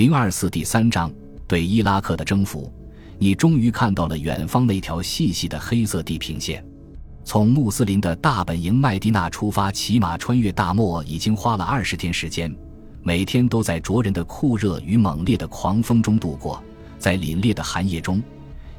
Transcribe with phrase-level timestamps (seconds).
[0.00, 1.12] 零二四第三章
[1.46, 2.72] 对伊拉克的征服，
[3.18, 6.64] 你终于看到了远方那条细细的黑色地平线。
[7.22, 12.50] 从穆斯林的大本营麦地那出发，骑马穿越大漠，已经花了二十天时间，
[13.02, 16.64] 每天都在灼人的酷热与猛烈的狂风中度过。
[16.98, 18.22] 在凛冽的寒夜中，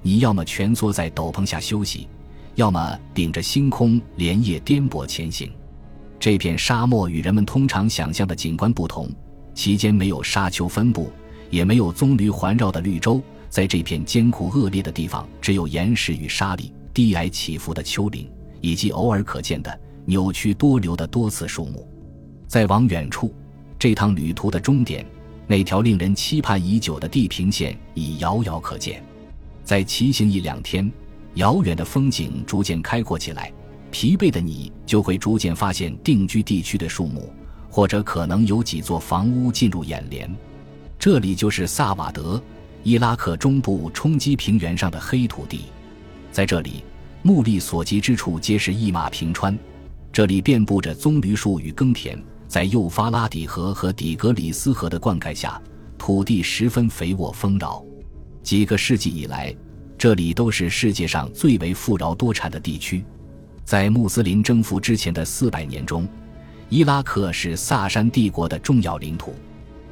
[0.01, 2.07] 你要么蜷缩在斗篷下休息，
[2.55, 5.51] 要么顶着星空连夜颠簸前行。
[6.19, 9.07] 这片沙漠与人们通常想象的景观不同。
[9.61, 11.11] 其间没有沙丘分布，
[11.51, 18.27] 也没有棕榈环绕的绿洲，在这片艰苦恶劣的地方，只有岩石与沙砾、低矮起伏的丘陵，
[18.59, 21.88] 以及偶尔可见的扭曲多流的多刺树木。
[22.47, 23.31] 再往远处，
[23.77, 25.05] 这趟旅途的终点，
[25.45, 29.03] 那条令人期盼已久的地平线已遥遥可见。
[29.63, 30.91] 在骑行一两天，
[31.35, 33.53] 遥远的风景逐渐开阔起来，
[33.91, 37.31] 疲惫的你就会逐渐发现定居地区的树木。
[37.71, 40.30] 或者可能有几座房屋进入眼帘，
[40.99, 42.39] 这里就是萨瓦德，
[42.84, 45.61] 伊拉克中部冲击平原上的黑土地。
[46.33, 46.83] 在这里，
[47.23, 49.58] 目力所及之处皆是一马平川，
[50.11, 52.22] 这里遍布着棕榈树与耕田。
[52.45, 55.59] 在幼发拉底河和底格里斯河的灌溉下，
[55.97, 57.81] 土地十分肥沃丰饶。
[58.44, 59.55] 几个世纪以来，
[59.97, 63.05] 这里都是世界上最为富饶多产的地区。
[63.64, 66.05] 在穆斯林征服之前的四百年中。
[66.72, 69.36] 伊拉克是萨珊帝国的重要领土。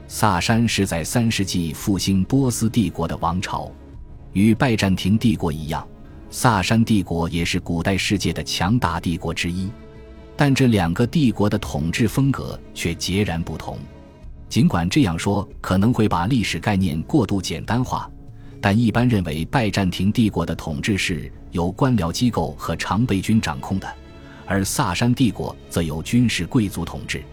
[0.07, 3.69] 萨珊是在三世纪复兴波斯帝国的王朝，
[4.31, 5.85] 与拜占庭帝国一样，
[6.29, 9.69] 萨珊帝国也是古代世界的强大帝国之一。
[10.37, 13.77] 但这两个帝国的统治风格却截然不同。
[14.47, 18.09] 尽管这样说可能会把历史概念过度简单化，
[18.61, 23.95] 但一般认为拜占庭帝国的统治是由官僚机构和常备军掌控的。
[24.49, 27.23] 而萨珊帝国则由军事贵族统治。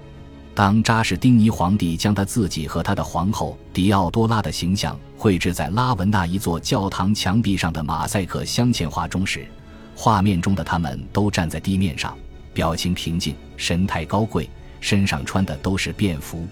[0.54, 9.46] 当扎什丁尼皇帝将他自己和他的皇后迪奥多拉的形象绘制在拉文纳一座教堂墙壁上的马赛克镶嵌画中时，
[9.94, 12.14] 画面中的他们都站在地面上，
[12.52, 16.46] 表情平静，神态高贵，身上穿的都是便服。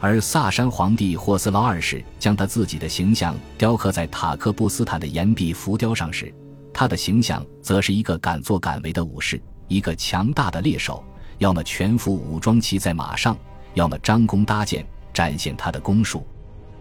[0.00, 6.34] 而萨珊皇帝霍斯劳二世将他自己的形象雕刻在塔克布斯坦的岩壁浮雕上时，
[6.74, 9.40] 他的形象则是一个敢作敢为的武士。
[9.68, 11.02] 一个强大的猎手，
[11.38, 13.36] 要么全副武装骑在马上，
[13.74, 16.26] 要么张弓搭箭，展现他的弓术。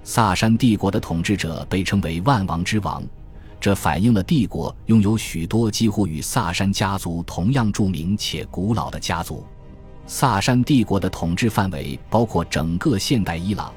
[0.03, 3.03] 萨珊帝国的统治者被称为万王之王，
[3.59, 9.45] 这反映了帝国拥有许多几乎与萨珊家族同样著名且古老的家族。
[10.07, 13.71] 萨珊帝国的统治范围包括整个现代伊朗，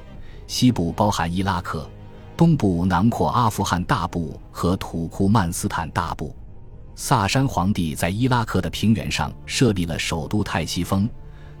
[0.47, 1.87] 西部包含伊拉克，
[2.35, 6.35] 东部囊括阿富汗大部和土库曼斯坦大部。
[6.97, 11.09] 萨珊皇帝在伊拉克的平原上设立了首都泰西峰，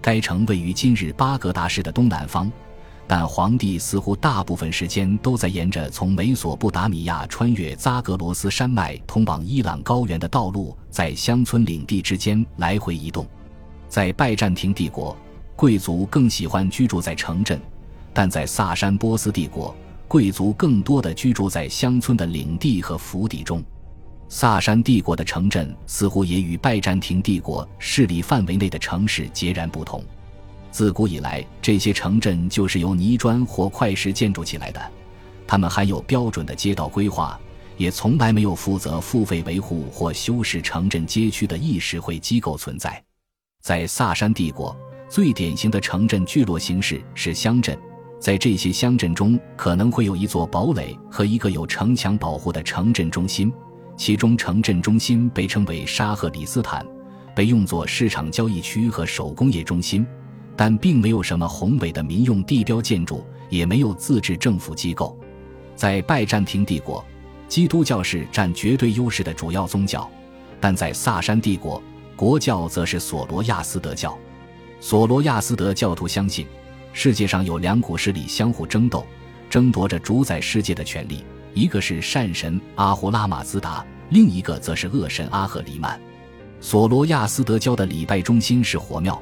[0.01, 2.49] 该城位于今日巴格达市的东南方，
[3.05, 13.27] 但皇帝似乎大部分时间都在沿着从美索不达米亚穿越扎格罗斯山脉通往伊朗高原的道路，在乡村领地之间来回移动。
[13.89, 15.17] 在拜占庭帝国，
[15.57, 17.59] 贵族更喜欢居住在城镇，
[18.13, 19.75] 但在萨珊波斯帝国，
[20.07, 23.61] 贵族更多的居住在乡村的领地和府邸中。
[24.37, 30.03] 萨珊帝国的城镇似乎也与拜占庭帝国势力范围内的城市截然不同。
[30.71, 34.91] 自古以来，这些城镇就是由泥砖或块石建筑起来的，
[35.47, 37.39] 他们含有标准的街道规划，
[37.77, 43.01] 也从来没有负责付费维护或修饰城镇街区的议事会机构存在。
[43.63, 44.75] 在萨珊帝国，
[45.07, 47.79] 最典型的城镇聚落形式是乡镇，
[48.19, 53.49] 在这些乡镇中可能会有一座堡垒和一个有城墙保护的城镇中心。
[53.97, 56.85] 其中城镇中心被称为沙赫里斯坦，
[57.33, 60.05] 被用作市场交易区和手工业中心，
[60.55, 65.17] 但并没有什么宏伟的民用地标建筑，也没有自治政府机构。
[65.75, 67.03] 在拜占庭帝国，
[67.47, 70.09] 基督教是占绝对优势的主要宗教，
[70.59, 71.81] 但在萨珊帝国，
[72.15, 74.17] 国教则是索罗亚斯德教。
[74.81, 76.45] 索罗亚斯德教徒相信，
[76.93, 79.05] 世界上有两股势力相互争斗，
[79.49, 81.23] 争夺着主宰世界的权利。
[81.55, 85.97] 一个是善神阿胡拉马兹达，另一个则是恶神阿赫里曼。
[86.59, 89.19] 索罗亚斯德教的礼拜中心是火庙，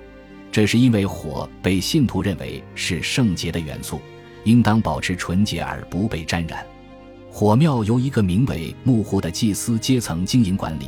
[0.51, 4.01] 这是因为火被信徒认为是圣洁的元素，
[4.45, 6.65] 应当保持纯洁而不被沾染。
[7.31, 10.87] 火庙由一个名为木户的祭司阶层经营管理。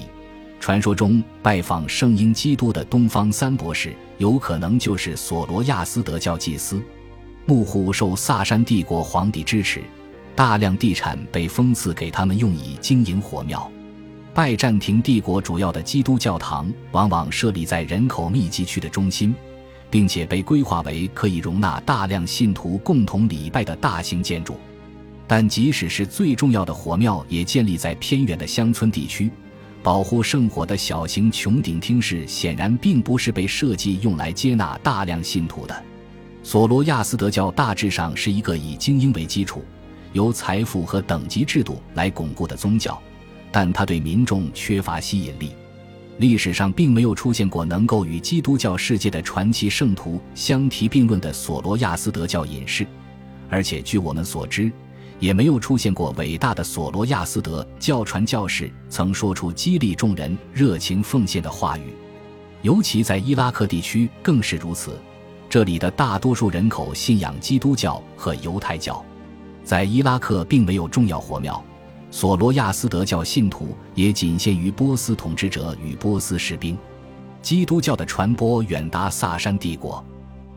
[0.59, 6.81] 传说中拜访圣婴基督的东方三博士，有可能就是索罗亚斯德教祭司。
[7.45, 9.83] 木户受萨珊帝国皇帝支持。
[10.36, 13.72] 大量地产被封赐给他们用以经营火庙。
[14.34, 19.34] 拜占庭帝国主要的基督教堂往往设立在人口密集区的中心，
[19.90, 24.58] 并且被规划为可以容纳大量信徒共同礼拜的大型建筑。
[25.26, 29.31] 但即使是最重要的火庙，也建立在偏远的乡村地区。
[29.81, 35.84] 保护圣火的小型穹顶厅室显然并不是被设计用来接纳大量信徒的。
[36.44, 39.64] 索罗亚斯德教大致上是一个以精英为基础、
[40.16, 42.98] 由财富和等级制度来巩固的宗教，
[43.52, 45.52] 但它对民众缺乏吸引力。
[46.20, 52.88] 历史上并没有出现过能够与基督教世界的传奇圣徒相提并论的索罗亚斯德教隐士，
[53.50, 54.72] 而且据我们所知。
[55.18, 61.94] 也没有出现过伟大的索罗亚斯德教传教士曾说出激励众人热情奉献的话语，
[62.62, 65.00] 尤其在伊拉克地区更是如此。
[65.50, 69.04] 这里的大多数人口信仰基督教和犹太教，
[69.66, 71.62] 在伊拉克并没有重要火庙。
[72.12, 76.78] 索罗亚斯德教信徒也仅限于波斯统治者与波斯士兵。
[77.42, 80.04] 基督教的传播远达萨珊帝国，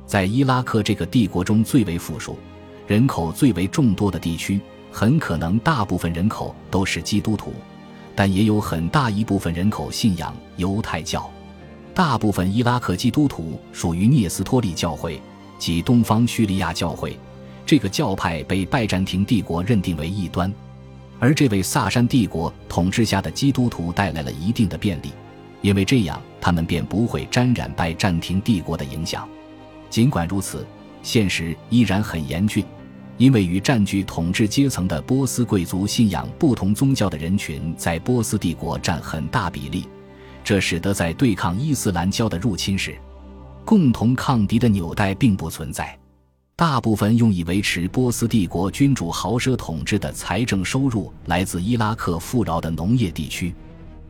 [0.06, 2.38] 在伊拉克这个帝国中最为富庶。
[2.86, 4.60] 人口最为众多的地区，
[4.90, 7.52] 很可能大部分人口都是基督徒，
[8.14, 11.28] 但也有很大一部分人口信仰犹太教。
[11.92, 15.20] 大部分伊拉克基督徒属于聂斯托利教会
[15.58, 17.18] 及东方叙利亚教会，
[17.68, 20.50] 这个教派被拜占庭帝国认定为异端，
[21.18, 25.12] 而这位萨珊帝国统治下的基督徒带来了一定的便利，
[25.60, 29.28] 因为这样他们便不会沾染拜占庭帝国的影响。
[29.90, 30.66] 尽管如此，
[31.02, 32.64] 现实依然很严峻。
[33.18, 39.86] 因为与占据统治阶层的波斯贵族信仰不同宗教的人群在波斯帝国占很大比例，
[40.42, 42.96] 这使得在对抗伊斯兰教的入侵时，
[43.62, 45.97] 共同抗敌的纽带并不存在。
[46.58, 53.54] 大部分用以维持波斯帝国君主豪奢统治的财政收入来自伊拉克富饶的农业地区，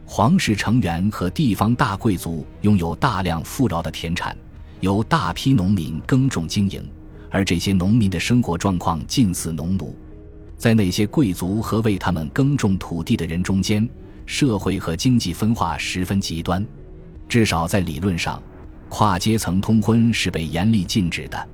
[0.06, 4.34] 皇室成员和地方大贵族拥有大量富饶的田产，
[4.80, 6.82] 由大批农民耕种经营。
[7.28, 9.94] 而这些农民的生活状况近似农奴，
[10.56, 13.86] 在那些贵族和为他们耕种土地的人中间，
[14.24, 16.66] 社会和经济分化十分极端。
[17.28, 18.42] 至少在理论上，
[18.88, 21.48] 跨阶层通婚是被严厉禁止的。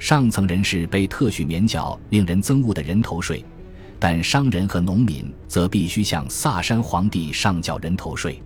[0.00, 3.44] 上层人士被特许免缴令人憎恶的人头税，
[3.98, 8.42] 但商人和农民则必须向萨珊皇帝上缴人头税。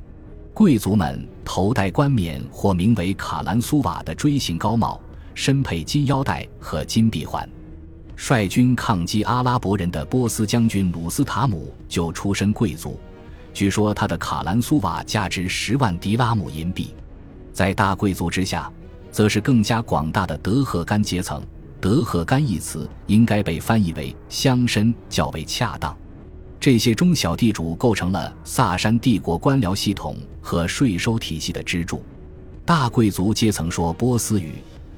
[0.52, 5.00] 贵族们头戴冠冕或名为卡兰苏瓦的锥形高帽。
[5.36, 7.48] 身佩金腰带和金臂环，
[8.14, 13.00] 率军抗击阿拉伯人的波斯将军鲁斯塔姆就出身贵族，
[13.52, 16.94] 据说他的卡兰苏瓦价值十万迪拉姆银币。
[17.52, 18.72] 在大贵族之下，
[19.14, 21.40] 则是更加广大的德赫干阶层。
[21.80, 25.96] 德赫干一词应该被翻译为乡绅较为恰当。
[26.58, 32.02] 这些中小地主构成了萨珊帝国官僚系统和税收体系的支柱。
[32.64, 34.54] 大贵族阶层说波斯语。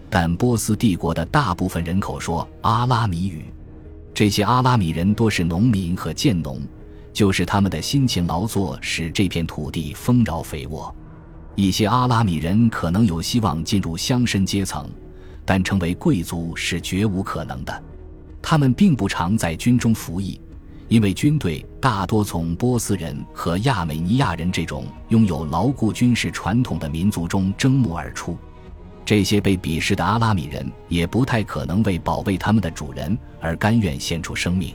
[0.09, 3.45] 但波斯帝国的大部分人口说阿拉米语，
[4.15, 6.62] 这些阿拉米人多是农民和佃农，
[7.12, 10.95] 就是他们的辛勤劳作使这片土地丰饶肥沃。
[11.56, 14.88] 一些阿拉米人可能有希望进入乡绅阶层，
[15.43, 17.82] 但成为贵族是绝无可能的。
[18.43, 20.38] 他们并不常在军中服役，
[20.88, 28.37] 因为军队大多从波斯人和亚美尼亚人这种拥有牢固军事传统的民族中征募而出。
[29.02, 34.75] 这些被鄙视的阿拉米人也不太可能为保卫他们的主人而甘愿献出生命。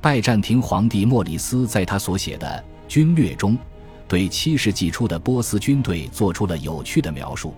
[0.00, 2.46] 拜占庭皇帝莫里斯在他所写的
[2.86, 3.58] 《军略》中，
[4.06, 7.54] 对七世纪初的波斯军队做出了有趣的描述。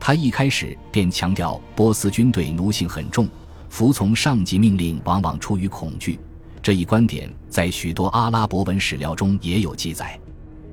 [0.00, 3.28] 他一开始便强调波斯军队奴性很重，
[3.68, 6.18] 服从上级命令往往出于恐惧。
[6.62, 10.18] 这一观点在许多阿拉伯文史料中也有记载。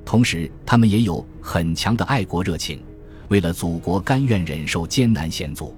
[0.04, 2.80] 同时，他们也有很强的爱国热情。
[3.30, 5.76] 为了祖国，甘愿忍受艰难险阻，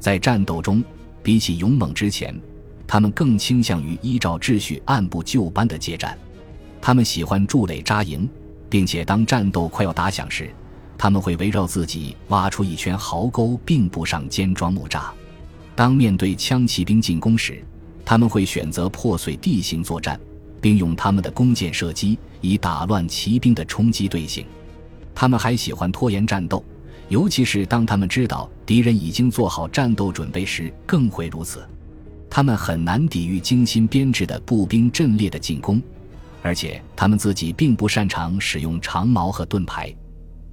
[0.00, 0.82] 在战斗中，
[1.22, 2.34] 比起勇猛之前，
[2.86, 6.16] 他们更倾向于依照秩序按部就班的接战。
[6.80, 8.26] 他们喜欢筑垒扎营，
[8.68, 10.50] 并且当战斗快要打响时，
[10.96, 15.04] 他们会围绕自己挖出一圈壕沟，并布上尖桩木栅。
[15.74, 17.64] 当面对枪骑兵进攻时，
[18.04, 20.18] 他们会选择破碎地形作战，
[20.60, 24.44] 并用他们的弓箭射击以打乱骑兵的冲击队形。
[25.14, 26.64] 他们还喜欢拖延战斗。
[27.08, 31.66] 尤其是当他们知道敌人已经做好战斗准备时，更会如此。
[32.28, 35.80] 他们很难抵御精心编制的步兵阵列的进攻，
[36.42, 39.94] 而且他们自己并不擅长使用长矛和盾牌。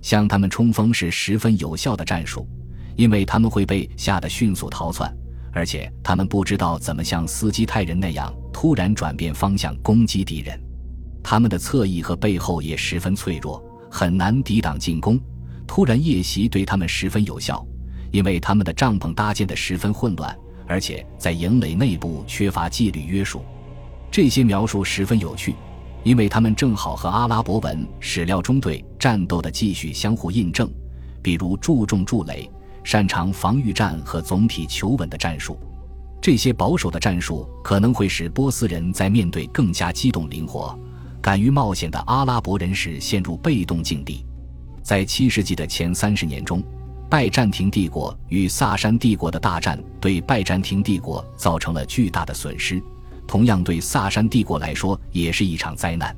[0.01, 2.48] 向他们冲锋是十分有效的战术，
[2.96, 5.12] 因为他们会被吓得迅速逃窜，
[5.51, 10.60] 而且他们不知道怎么像斯基泰人那样突然转变方向攻击敌人。
[11.24, 15.20] 他们的侧翼和背后也十分脆弱，很难抵挡进攻。
[15.65, 17.65] 突然夜袭对他们十分有效，
[18.12, 20.38] 因为他们的帐篷搭建的十分混乱，
[20.68, 23.44] 而且在营垒内部缺乏纪律约束。
[24.12, 25.56] 这些描述十分有趣，
[26.05, 30.71] 因为他们正好和阿拉伯文史料中对战斗的继续相互印证，
[31.21, 32.50] 比如注重筑垒、
[32.83, 35.59] 擅长防御战和总体求稳的战术。
[36.21, 40.77] 这些保守的战术可能会使波斯人在面对更加机动灵活、
[41.21, 44.24] 敢于冒险的阿拉伯人时陷入被动境地。
[44.83, 46.63] 在七世纪的前三十年中。
[47.07, 52.81] 拜占庭帝国与萨珊帝国的大战对拜占庭帝国造成了巨大的损失，
[53.27, 56.15] 同样对萨珊帝国来说也是一场灾难。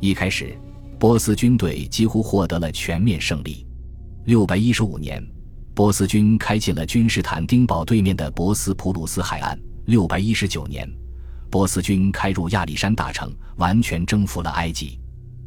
[0.00, 0.56] 一开始，
[0.98, 3.66] 波斯军队几乎获得了全面胜利。
[4.24, 5.24] 六百一十五年，
[5.74, 9.58] 波斯军开进了君士坦丁堡对面的博斯普鲁斯海岸。
[9.86, 10.88] 六百一十九年，
[11.50, 14.98] 波斯军开入亚历山大城，完全征服了埃及。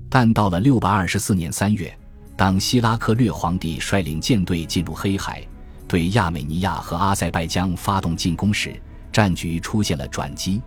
[0.10, 1.96] 但到了六百二十四年三月。
[2.38, 5.46] 当希拉克略皇帝率领舰队进入黑海，
[5.88, 8.82] 对亚美尼亚和阿塞拜疆发动进攻时，
[9.12, 10.60] 战局出现了转机。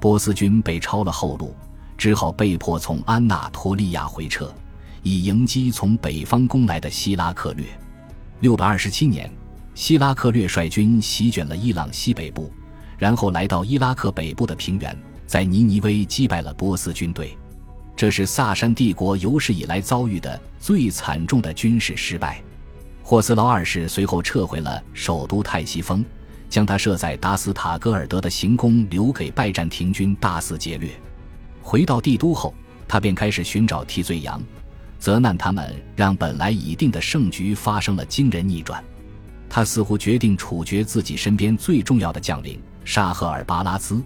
[0.00, 1.54] 波斯军被抄了后路，
[1.96, 4.54] 只好被迫从安纳托利亚回撤，
[5.02, 7.66] 以迎击从北方攻来的希拉克略。
[8.40, 9.28] 六百二十七年，
[9.74, 12.52] 希拉克略率军席卷了伊朗西北部，
[12.96, 17.36] 然后来到伊拉克北部的平原，在尼尼微击败了波斯军队。
[17.96, 22.40] 这是萨珊帝国有史以来遭遇的最惨重的军事失败。
[23.02, 26.04] 霍斯劳二世随后撤回了首都泰西封，
[26.48, 30.90] 将他设在达斯塔戈尔德的行宫留给拜占庭军大肆劫掠。
[31.62, 32.54] 回到帝都后，
[32.86, 34.42] 他便开始寻找替罪羊，
[34.98, 38.82] 责难他们让本来已定的胜局发生了惊人逆转。
[39.48, 44.02] 他似乎决定处决自己身边最重要的将领沙赫尔巴拉兹，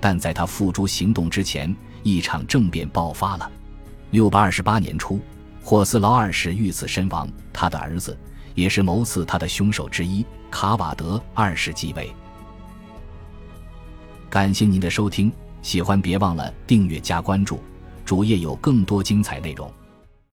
[0.00, 1.74] 但在他付诸行动之前。
[2.06, 3.50] 一场政变爆发了。
[4.10, 5.18] 六百二十八年初，
[5.62, 8.14] 霍斯劳二世遇刺身亡，他的儿子，
[8.54, 10.22] 也是谋刺他的凶手之一
[10.54, 12.08] 卡瓦德二世继位。
[14.30, 15.32] 感谢您的收听，
[15.62, 17.58] 喜欢别忘了订阅加关注，
[18.04, 19.68] 主页有更多精彩内容。